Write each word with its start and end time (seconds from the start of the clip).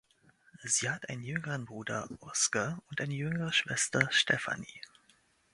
Sie 0.63 0.89
hat 0.89 1.09
einen 1.09 1.21
jüngeren 1.21 1.65
Bruder 1.65 2.09
Oscar 2.21 2.81
und 2.89 2.99
eine 2.99 3.13
jüngere 3.13 3.53
Schwester 3.53 4.07
Stephanie. 4.11 4.81